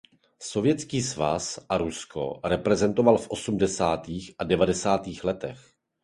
[0.41, 5.71] Sovětský svaz a Rusko reprezentoval v osmdesátých a devadesátých letech.